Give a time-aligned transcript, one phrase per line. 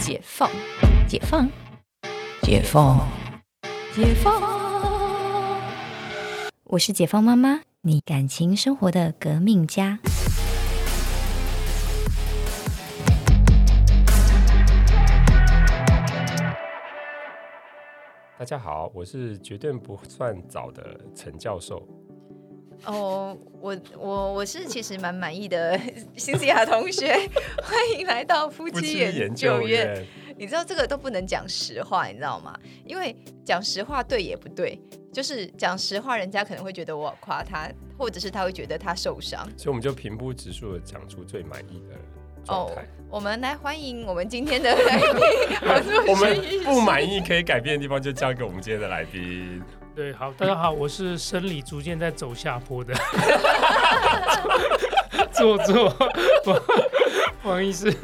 [0.00, 0.50] 解放，
[1.06, 1.46] 解放，
[2.40, 3.06] 解放，
[3.94, 4.40] 解放。
[6.64, 9.98] 我是解放妈妈，你感情生活的革命家。
[18.38, 21.86] 大家好，我是绝对不算早的陈教授。
[22.86, 25.78] 哦，我我我是其实蛮满意的，
[26.16, 27.12] 辛西亚同学，
[27.62, 30.04] 欢迎来到夫妻研究院。
[30.38, 32.58] 你知道这个都不能讲实话，你知道吗？
[32.86, 34.80] 因为讲实话对也不对，
[35.12, 39.46] 就是讲实话，人家可能会觉得我夸他，或者是他会觉得他受伤。
[39.56, 41.96] 所以我们就平铺直述的讲出最满意的
[42.44, 42.86] 状态。
[43.10, 46.08] 我们来欢迎我们今天的来宾。
[46.08, 49.62] 我们不满意可以改变的地方，就交给我们今天的来宾。
[50.00, 52.94] 对，好，大家好，我是生理逐渐在走下坡的，
[55.30, 55.94] 做做
[57.42, 57.94] 王医师。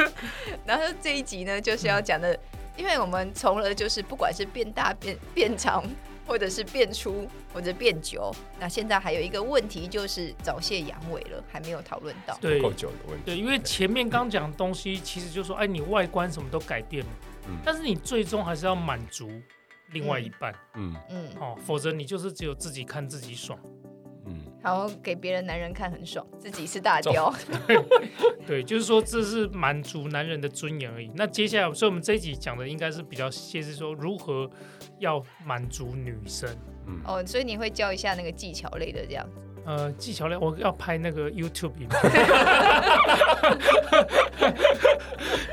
[0.66, 2.38] 然后这一集呢，就是要讲的，
[2.76, 5.82] 因为我们从了就是不管是变大、变变长，
[6.26, 13.22] 或者是变粗，或者变久，那现在还有一个问题就是早泄阳痿了，还没有讨论到对够久的问题。
[13.24, 17.10] 对，因为前面刚讲的东西，其实就说，哎，你外观什么都改变了，
[17.48, 19.30] 嗯，但是你最终还是要满足。
[19.92, 20.94] 另外一半，嗯。
[21.10, 23.58] 嗯，哦，否则你就是只有自己看自己爽，
[24.26, 27.32] 嗯，然后给别人男人看很爽，自己是大雕，
[28.46, 31.10] 对，就是说这是满足男人的尊严而已。
[31.14, 34.50] 那接下来，所以我们这一集讲的应该是比较，先是说如何
[34.98, 36.48] 要满足女生，
[36.86, 39.40] 嗯，哦，所以你会教一下那个技巧类的这样子。
[39.66, 42.00] 呃，技巧类，我要拍那个 YouTube 影片。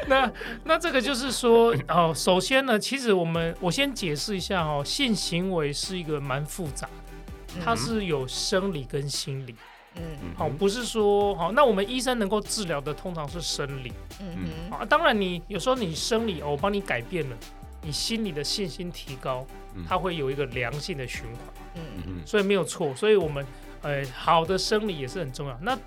[0.05, 0.31] 那
[0.63, 9.55] 那这个就是说，哦，首先呢，其实我们我先解释一下哦，性行为是一个蛮复杂的，它是有生理跟心理。
[9.95, 10.03] 嗯
[10.37, 13.91] 好，不是说好，那我们医生能够治疗的通常是生理。
[14.19, 14.71] 嗯嗯。
[14.71, 17.37] 啊，当然你有时候你生理哦，我帮你改变了，
[17.81, 19.43] 你心理的信心提高，
[19.89, 21.37] 它会有一个良性的循环。
[21.75, 22.21] 嗯嗯。
[22.27, 23.43] 所以没有错，所以我们。
[23.83, 25.55] 呃，好的生理也是很重要。
[25.61, 25.77] 那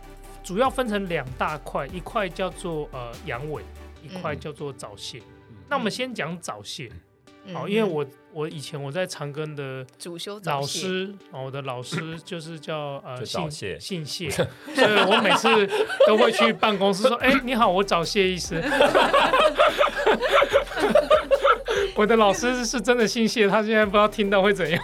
[0.45, 3.61] 主要分成两大块，一块叫做呃阳痿，
[4.03, 5.21] 一块叫做早泄。
[5.69, 6.89] 那我们先讲早泄，
[7.53, 14.47] 好，因为我我以前我在长庚的主修老师，我的老师就是叫呃姓谢，姓谢，所
[14.85, 15.49] 以我每次
[16.07, 18.63] 都会去办公室说，哎，你好，我找谢医师。
[21.97, 24.81] 我的老师是真的姓谢，他现在不知道听到会怎样。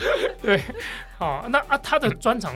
[0.42, 0.60] 对，
[1.18, 2.54] 好，那啊，他的专长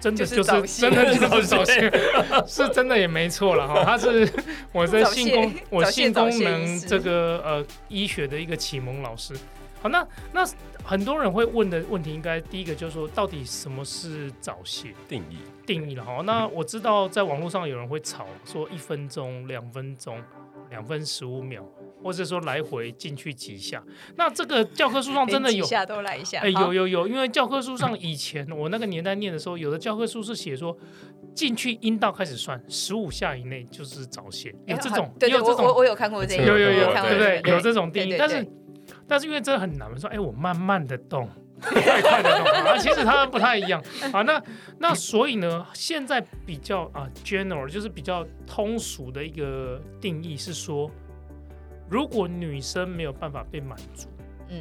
[0.00, 0.44] 真的就是
[0.80, 1.90] 真的就是早泄
[2.46, 3.84] 是真的也没错了哈。
[3.84, 4.28] 他是
[4.72, 9.34] 我在性功我性功能这个呃医学的一个启蒙老师。
[9.82, 10.46] 好，那那
[10.82, 14.94] 很多人会问的问题，应该第一个就是说，到底什么是早泄？
[15.06, 15.36] 定义
[15.66, 16.22] 定义了哈。
[16.24, 20.22] 那我知道在网络上有人会吵说一分钟、两分钟、
[20.76, 21.64] 两分十五秒。
[22.02, 23.82] 或者说来回进去几下，
[24.16, 26.38] 那这个教科书上真的有，下都来一下。
[26.40, 30.76] 哎，有有有，因为教科书上以前我那个年代念的时候，有的教科书是写说，
[31.34, 37.42] 进去阴道开始算十五下以内就是早泄，有这种，有这种，我我有看过这个，有有有，对不对？
[37.50, 38.46] 有这种定义，但是
[39.08, 41.28] 但是因为这很难，说哎，我慢慢的动，
[41.72, 43.82] 快快的动啊，其实它不太一样
[44.12, 44.22] 啊。
[44.22, 44.42] 那
[44.78, 50.90] 那所以呢，现在比较啊 general 就是比较通俗的一个定义是说。
[51.88, 54.08] 如果女生没有办法被满足，
[54.48, 54.60] 嗯，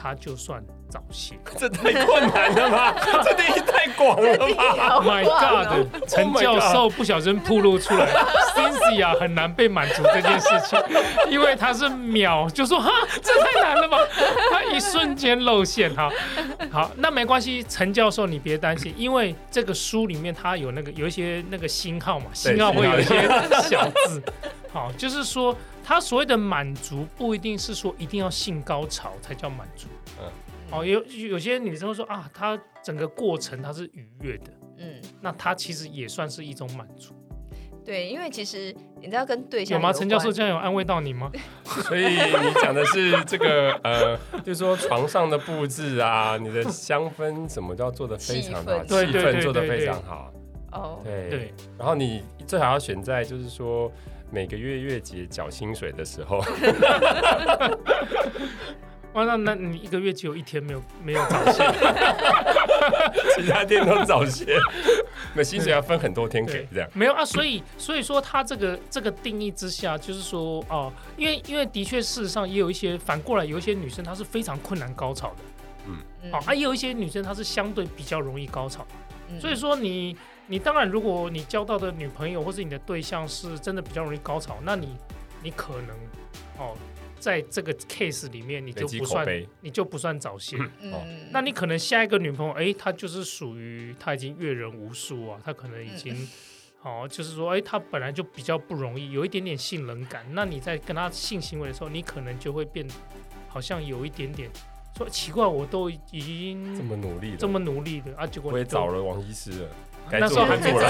[0.00, 2.94] 她就算早泄， 这太困难了吧？
[3.22, 5.86] 这定义太广了吧？My God！
[6.08, 8.06] 陈教授不小心暴露出来，
[8.56, 10.78] Cynthia 很难被满足这件事情，
[11.28, 12.90] 因为他是秒就说哈，
[13.22, 13.98] 这太难了吧？
[14.50, 16.10] 他一瞬间露馅哈。
[16.72, 23.28] 好，那没关系，陈教授你别担心，因为这个书里面它有那个有一些那个星号嘛，星号会有一些
[23.68, 24.22] 小字，
[24.72, 25.54] 好，就是说。
[25.90, 29.88] 他所谓的满足不一定是说一定要性高潮才叫满足，
[30.20, 30.30] 嗯，
[30.70, 37.12] 哦，有有些女生会说啊，她整个过程她是愉悦的，嗯，那她其实也算是一种满足。
[37.84, 39.92] 对，因为其实你知道跟对象有吗？
[39.92, 41.28] 陈教授这样有安慰到你吗？
[41.64, 49.42] 所以你讲的是这个呃，就是说床上的布置啊，你的香氛什么都要做的非常好，气氛。
[49.42, 50.32] 做的非常好，
[50.70, 51.28] 哦，对。
[51.28, 53.90] 对，然后你最好要选在就是说。
[54.30, 56.38] 每个月月结缴薪水的时候，
[59.12, 61.64] 哇，那那你一个月只有一天没有没有早泄，
[63.34, 64.56] 其他天都早泄，
[65.34, 66.88] 那薪水要分很多天给这样。
[66.94, 75.42] 没有啊，所以所以说他这个这个定义之下，就是说哦，因为因为的确事实上也有一些反过来，有一些女生她是非常困难高潮的，
[75.86, 78.86] 嗯，好，啊，也有一些女生她是相对比较容易高潮，
[79.40, 80.16] 所以说你。
[80.50, 84.96] 你当然，如果你交到的女朋友或是你的对象是真的比较容易高潮，那你
[85.44, 85.96] 你可能
[86.58, 86.76] 哦，
[87.20, 90.56] 在这个 case 里面你就不算你就不算早泄。
[90.90, 96.28] 哦，那你可能下一个女朋友，哎，她就是属于她已经阅人无数啊，她可能已经
[96.82, 100.26] 哦，就是说，哎，她本来就比较不容易，有一点点性冷感。
[100.32, 102.84] 那你在跟她性行为的时候，你可能就会变，
[103.46, 104.50] 好像有一点点。
[104.96, 109.68] 说奇怪，我都已经这么努力，这么努力的啊，结果我也找了王医师了，
[110.18, 110.88] 那时候还做 了。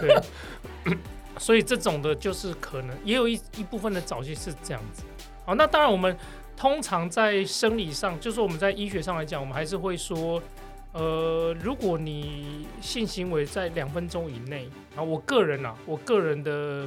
[0.00, 0.94] 对，
[1.38, 5.02] 所以这种的就是可能也有一一部分的早期是这样子。
[5.44, 6.16] 好，那当然我们
[6.56, 10.40] 通常在生理上，就是我们在医学上来讲，我们还是会说，
[10.92, 16.86] 呃，如果你性行为在两分钟以内，啊，我个人啊，我个人的。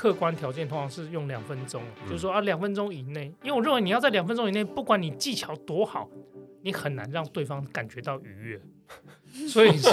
[0.00, 6.08] 客观条件通常是用两分钟，就是说啊，两分钟以内，因为我认为你要在两分钟以内，不管你技巧多好，
[6.62, 8.60] 你很难让对方感觉到愉悦。
[9.46, 9.92] 所以说，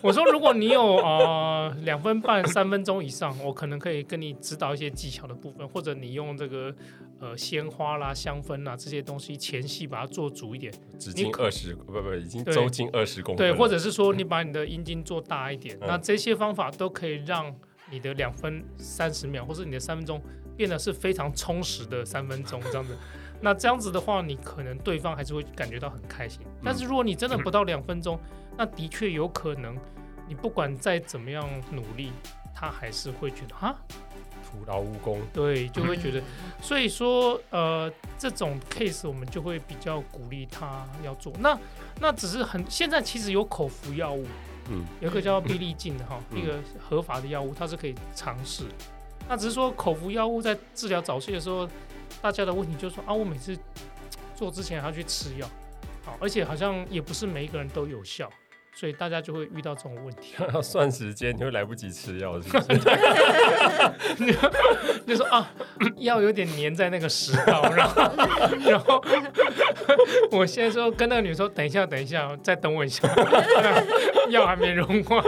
[0.00, 6.72] 我说如果你有啊两分半、三分钟以上，我可能可以跟你指导一些技巧的部分，或者你用这个
[7.18, 10.72] 呃鲜花啦、香氛啦这些东西前戏把它做足一点。
[11.00, 13.44] 直径二十不不已经周径二十公分。
[13.44, 17.52] 对，或者是说你把你的阴茎做大一点，那这些方法都可以让。
[17.92, 20.20] 你的两分三十秒，或是你的三分钟，
[20.56, 22.96] 变得是非常充实的三分钟这样子。
[23.42, 26.40] 那这样子的话，你可能对方还是会感觉到很开心。
[26.64, 28.18] 但是如果你真的不到两分钟，
[28.56, 29.76] 那的确有可能，
[30.26, 32.12] 你不管再怎么样努力，
[32.54, 33.76] 他还是会觉得啊，
[34.42, 35.20] 徒劳无功。
[35.34, 36.22] 对，就会觉得。
[36.62, 41.30] 所以说，呃，这种 case 我们就会比较鼓励他要做。
[41.40, 41.58] 那
[42.00, 44.24] 那只是很现在其实有口服药物。
[44.68, 48.64] 嗯，有一个叫必利净的哈，一个合法的药物，它是可以尝试。
[49.28, 51.68] 那只是说口服药物在治疗早泄的时候，
[52.20, 53.56] 大家的问题就是说啊，我每次
[54.34, 55.48] 做之前还要去吃药，
[56.04, 58.30] 好，而且好像也不是每一个人都有效。
[58.74, 62.68] 所以大家就会遇到这种问题，要 算时间，你会来不及吃药，是不是？
[65.06, 65.50] 就说啊，
[65.98, 68.02] 药有点粘在那个食道，然后，
[68.64, 69.02] 然后，
[70.30, 73.06] 我现在说跟那个女说，等一下，等一下，再等我一下，
[74.30, 75.22] 药还没融化。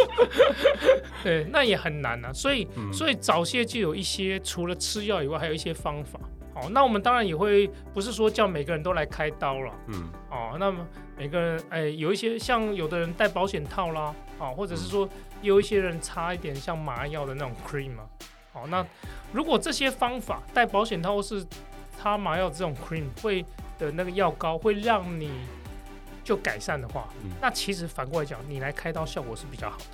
[1.23, 2.33] 对，那也很难啊。
[2.33, 6.19] 所以，所以早些就有一些除了吃药以外，还有一些方法。
[6.55, 10.87] 好，那我们当然也会不是说叫每个人都来开刀了，嗯，哦，那么
[11.19, 15.09] 每个人，哎，有一些像有的人戴保险套啦，啊，或者是说
[15.43, 18.05] 有一些人擦一点像麻药的那种 cream 嘛，
[18.53, 18.87] 哦，那
[19.33, 21.45] 如果这些方法戴保险套或是
[21.99, 23.45] 擦麻药这种 cream 会
[23.77, 25.31] 的那个药膏会让你
[26.23, 27.09] 就改善的话，
[27.41, 29.85] 那其实反过来讲，你来开刀效果是比较好的。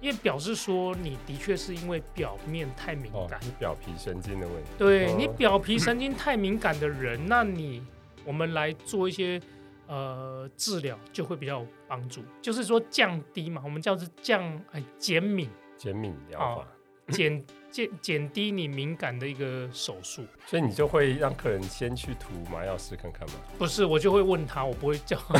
[0.00, 4.70] 因为表示说你的确是因为表面太敏感，你表皮神经的问题。
[4.78, 7.82] 对你表皮神经太敏感的人， 那你
[8.24, 9.40] 我们来做一些
[9.86, 14.42] 呃治疗就会比较有帮助，就是说降低嘛，我们叫做降
[14.72, 16.66] 哎减敏，减敏疗法，
[17.12, 20.24] 减 减减低你敏感的一个手术。
[20.46, 23.34] 所以你就会让客人先去涂麻药试看看吗？
[23.58, 25.16] 不是，我就会问他，我不会叫。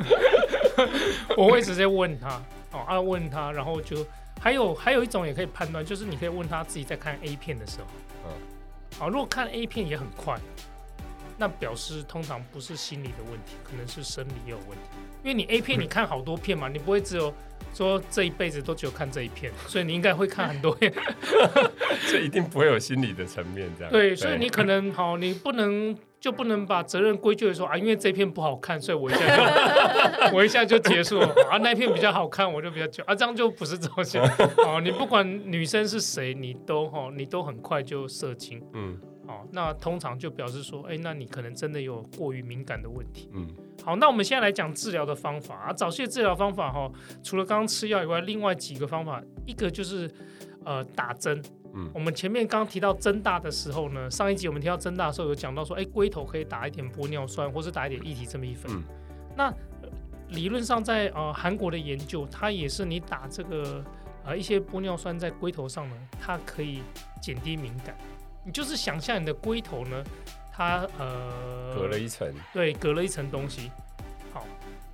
[1.36, 2.42] 我会直接问他，
[2.72, 4.06] 哦，啊，问他，然后就
[4.40, 7.86] 还有还有一种也可以判断，就是你可以问他自己在看 A 片的时候，
[8.26, 8.32] 嗯，
[8.98, 10.38] 好，如果看 A 片也很快，
[11.36, 14.84] 那表示通常不是心理的问题，可能是生理也有问题，
[15.22, 17.32] 因为你 A 片你看好多片嘛，你不会只有
[17.74, 20.92] 说这一辈子都只有看这一片， 所以你应该会看很多片，
[22.10, 25.96] 这一定不会有心理的层面这样，对，所以你可能好，你不能。
[26.20, 29.42] 就不能把责任归咎于说啊，因为这片不好看，所以我一下就
[30.36, 31.56] 我一下就结束了啊。
[31.58, 34.22] 那片比较好看，我就比较久啊，这样就不是这么想
[34.66, 34.80] 哦。
[34.84, 43.48] 你不管女生是谁，你都哈，你都很快就射精，嗯，好，那通常就表示说，哎，那你可能真的有过于敏感的问题，嗯，
[43.82, 46.90] 好，那我们现在来讲治疗的方法啊，早泄治疗方法哈，
[47.22, 50.10] 除了刚刚吃药以外，另外几个方法，一个就是
[50.66, 51.42] 呃打针。
[51.74, 58.70] 嗯，我们前面刚提到增大的时候呢，上一集我们提到增大的时候有讲到说，哎，龟头可以打一点玻尿酸，或是打一点液体这么一粉。
[58.72, 58.82] 嗯，
[59.36, 59.52] 那
[60.28, 63.84] 理论上在呃韩国的研究，它也是你打这个
[64.24, 66.82] 呃一些玻尿酸在龟头上呢，它可以
[67.22, 67.96] 减低敏感。
[68.44, 70.04] 你就是想象你的龟头呢，
[70.52, 73.70] 它呃隔了一层，对，隔了一层东西。
[74.32, 74.46] 好，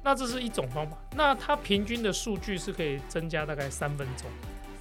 [0.02, 0.96] 那这是一种方法。
[1.14, 4.28] 那它平均的数据是可以增加大概三分钟。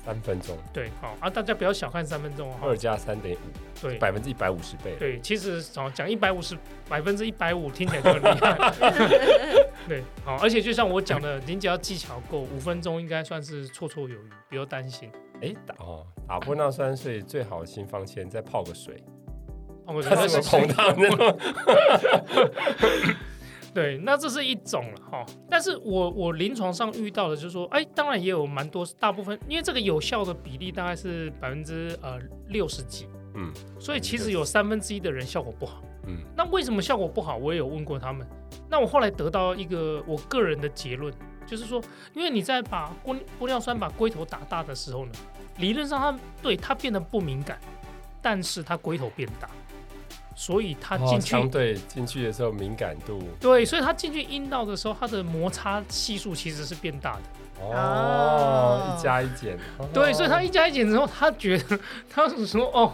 [0.06, 2.56] 三分钟，对，好啊，大家不要小看三分钟哦。
[2.62, 4.96] 二加三等于五，对，百分之一百五十倍。
[5.00, 6.56] 对，其实讲讲一百五十
[6.88, 8.74] 百分之一百五听起来就很厉害。
[9.90, 15.12] 对，好，而且就像我讲的，您只要技巧够，五分钟应该算是绰绰有余，不要担心。
[15.42, 19.04] 哎，打哦，打玻尿酸水最好新房前再泡个水，
[19.88, 21.40] 泡个水，是捧烫那种。
[23.76, 25.26] 对，那这是一种了哈。
[25.50, 32.18] 但是我我临床上遇到的就是说，哎，当然也有蛮多，大部分因为这个有效的比例大概是百分之呃
[32.48, 37.36] 六十几，嗯，所以其实有三分之一的人效果不好，嗯，那为什么效果不好？
[37.36, 38.26] 我也有问过他们。
[38.70, 41.14] 那我后来得到一个我个人的结论，
[41.46, 45.12] 就是说，因为你在把玻玻尿酸把龟头打大的时候呢，
[45.58, 47.60] 理论上它对它变得不敏感，
[48.22, 49.50] 但是它龟头变大。
[50.36, 57.22] 所以它进去相对进去的时候敏感度对，所以它进去阴道的时候，它的摩擦系数其实是变大的
[57.62, 59.58] 哦，一加一减
[59.94, 62.92] 对，所以他一加一减之后，他觉得他是说哦，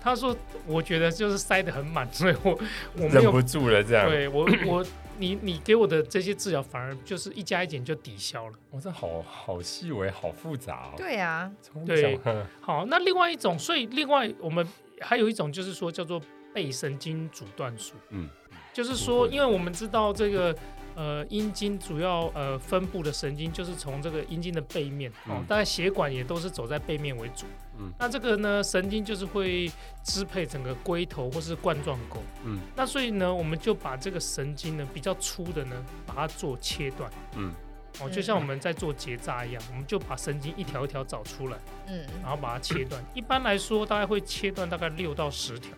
[0.00, 0.34] 他说
[0.66, 2.58] 我觉得就是塞得很满，所以我
[2.96, 4.08] 我忍不住了这样。
[4.08, 4.84] 对我我
[5.18, 8.54] 你你给我的这些治疗反而就是一加一减就抵消了。
[8.70, 10.88] 哇，这好好细微，好复杂。
[10.96, 11.52] 对呀，
[11.84, 12.18] 对，
[12.62, 14.66] 好，那另外一种，所以另外我们
[15.02, 16.18] 还有一种就是说叫做。
[16.54, 18.28] 背神经阻断术，嗯，
[18.72, 20.56] 就是说，因为我们知道这个
[20.94, 27.46] 呃阴茎主要呃分布的神经就是从这个阴茎的背面哦，大概血管也都是走在背面为主，
[27.78, 29.70] 嗯，那这个呢神经就是会
[30.02, 37.52] 支配整个龟头或是冠状沟，嗯，那所以呢我们就把这个神经呢比较粗的呢把它做切断，嗯，
[38.00, 45.76] 哦，就像我们在做结扎一样，我们就把神经一条一条找出来，嗯，然后把它切断，一般来说大概会切断大概六到十条。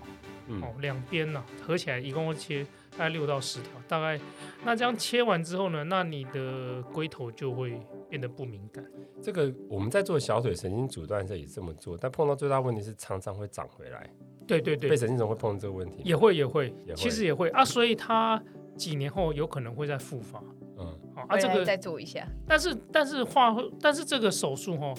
[0.61, 4.21] 哦，两边呢合起来一共会切大概六到十条，大概
[4.65, 8.85] 那这样切完之后呢，那你的龟头就会变得不敏感。
[9.23, 14.11] 这个我们在做小腿神经阻断的时候也这么做，但碰到最大问题是常常会长回来。
[14.47, 18.43] 对对对，被神经总会碰到这个问题，也会也会，其实也会啊，所以它
[18.77, 20.43] 几年后有可能会再复发。
[20.77, 22.27] 嗯，好啊，这个再做一下。
[22.49, 24.93] 但是但是话，但是这个手术哈，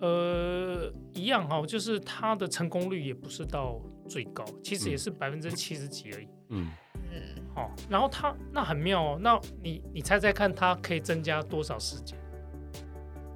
[0.00, 3.78] 呃，一样哈，就是它的成功率也不是到。
[4.08, 6.28] 最高其实也是百分之七十几而已。
[6.50, 6.70] 嗯
[7.10, 7.20] 嗯，
[7.54, 12.18] 好，然后它那很妙哦，那你你猜猜看，它可以增加多少时间？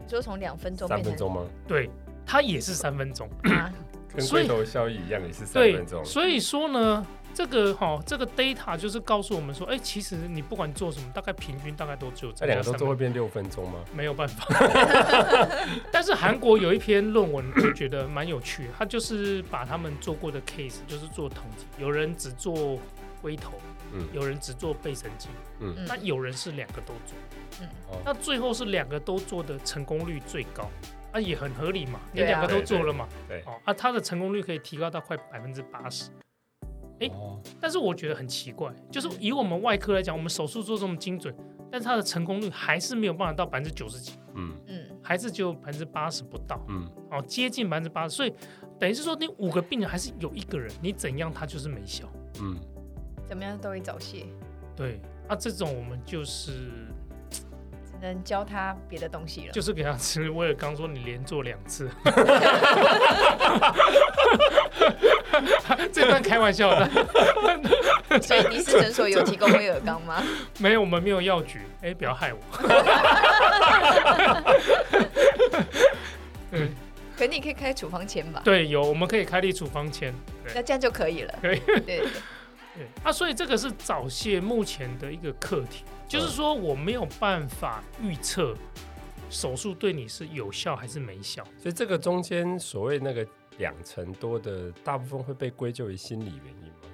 [0.06, 1.46] 就从两分钟三分钟吗？
[1.66, 1.90] 对，
[2.24, 3.28] 它也是三分钟，
[4.14, 6.04] 跟龟头效益一样，也是三分钟。
[6.04, 7.06] 所以说呢。
[7.34, 13.78] 这个哈，这个 data 就是告诉我们说，哎，其实你不管做什么，大概平均大概都只有这两个都都会变六分钟吗？
[13.94, 14.44] 没有办法。
[15.92, 22.76] 但是韩国有一篇论文，我觉得蛮有趣，他就是把他们做过的 case，就是做统计，有人只做
[23.22, 23.52] 龟头，
[23.92, 27.16] 嗯，有人只做背神经，嗯，那有人是两个都做，
[27.60, 27.68] 嗯，
[28.04, 30.68] 那最后是两个都做的成功率最高，
[31.12, 36.10] 啊，也很合理嘛，你两个都做了嘛，对，哦，啊，它的成功率可以提高到快百分之八十。
[37.00, 37.10] 哎，
[37.60, 41.34] 但是我觉得很奇怪，就是以我们外科来讲，我们手术做这么精准，
[41.70, 44.52] 但是它的成功率还是没有办法到百分之九十几，嗯。
[44.66, 48.34] 嗯，还是只有百分之八十不到，嗯，哦，接近百分之八十，所以
[48.78, 52.06] 等于是说，你五个病人还是有一个人，你怎样他就是没效，
[52.42, 52.58] 嗯，
[53.26, 54.26] 怎么样都会早泄，
[54.74, 56.88] 对，那这种我们就是。
[58.00, 60.30] 能教他别的东西了，就是给他吃。
[60.30, 61.90] 我也刚说你连做两次，
[65.92, 66.88] 这段开玩笑的。
[68.22, 70.22] 所以你是诊所有提供威尔刚吗？
[70.58, 71.60] 没有，我们没有药局。
[71.82, 72.40] 哎，不要害我。
[76.52, 76.70] 嗯，
[77.16, 78.40] 可你可以开处方签吧？
[78.44, 80.12] 对，有，我们可以开立处方签。
[80.54, 81.34] 那这样就可以了。
[81.42, 81.60] 可以。
[81.66, 82.02] 对对。
[83.02, 85.84] 啊，所以这个是早泄目前的一个课题。
[86.08, 88.56] 就是说，我没有办法预测
[89.28, 93.26] 手术对你是有效还是没效，所以这个中间所谓那个
[93.58, 96.88] 两成多的，大部分会被归咎于心理原因吗？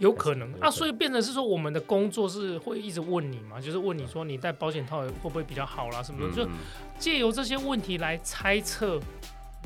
[0.00, 6.50] 有可能啊，所以变成是说，我们的工作是会一直问你嘛，就是问你说，你戴保险套会不会比较好啦，什么的，就
[6.98, 9.00] 借由这些问题来猜测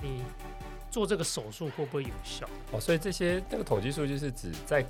[0.02, 0.22] 你
[0.90, 2.46] 做这个手术会不会有效。
[2.72, 4.84] 哦，所以这些那个统计数据是指在。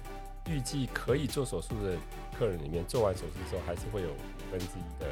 [0.49, 1.93] 预计可以做手术的
[2.39, 5.07] 客人里面，做完手术之后还是会有五分之一的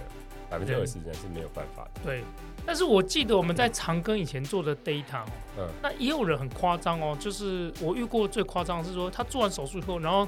[0.48, 2.00] 百分之二十人是没有办法的。
[2.04, 2.24] 对，
[2.64, 5.24] 但是我记得我们在长庚以前做的 data，
[5.58, 10.26] 嗯，那也有人很夸张哦，就是我遇过最夸张是说他做完手术以后，然后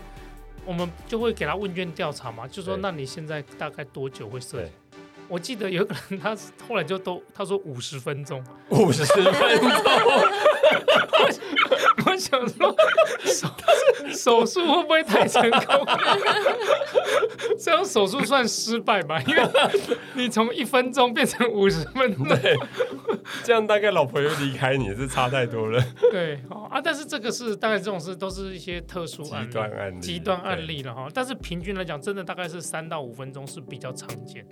[0.64, 4.68] 我们就会给他问卷调查嘛，就说那你现在大概多久会射？
[5.28, 6.36] 我记得有个人他
[6.66, 9.32] 后来就都他说五十分钟，五十分钟。
[12.06, 12.74] 我想说，
[13.24, 13.48] 手
[14.12, 15.86] 手术会不会太成功？
[17.58, 19.20] 这样手术算失败吧？
[19.26, 19.42] 因为
[20.14, 22.26] 你从一分钟变成五十分钟，
[23.42, 25.82] 这样大概老婆又离开你，是差太多了。
[26.10, 26.34] 对，
[26.70, 31.08] 啊，但是这个是大概这种事都是一些特殊极端案例，极端案例了哈。
[31.12, 34.46] 但是平均来讲，真的大概是三到五分钟是比较常见。